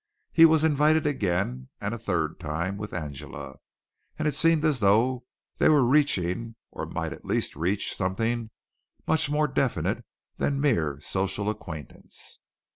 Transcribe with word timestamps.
He 0.31 0.45
was 0.47 0.63
invited 0.63 1.05
again 1.05 1.69
and 1.79 1.93
a 1.93 1.99
third 1.99 2.39
time, 2.39 2.75
with 2.75 2.91
Angela, 2.91 3.57
and 4.17 4.27
it 4.27 4.33
seemed 4.33 4.65
as 4.65 4.79
though 4.79 5.25
they 5.59 5.69
were 5.69 5.83
reaching, 5.83 6.55
or 6.71 6.87
might 6.87 7.13
at 7.13 7.23
least 7.23 7.55
reach, 7.55 7.95
something 7.95 8.49
much 9.05 9.29
more 9.29 9.47
definite 9.47 10.03
than 10.37 10.57
a 10.57 10.59
mere 10.59 10.99
social 11.01 11.51
acquaintance. 11.51 12.39